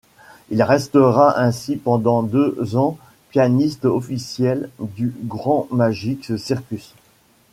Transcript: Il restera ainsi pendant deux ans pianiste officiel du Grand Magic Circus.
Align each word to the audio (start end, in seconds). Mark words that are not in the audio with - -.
Il 0.49 0.63
restera 0.63 1.39
ainsi 1.39 1.75
pendant 1.77 2.23
deux 2.23 2.75
ans 2.75 2.97
pianiste 3.29 3.85
officiel 3.85 4.71
du 4.79 5.13
Grand 5.25 5.67
Magic 5.69 6.39
Circus. 6.39 6.95